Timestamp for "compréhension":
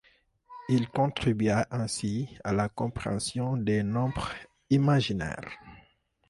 2.69-3.55